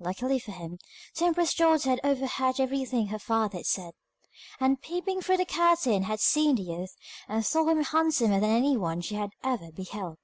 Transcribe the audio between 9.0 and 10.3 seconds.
she had ever beheld.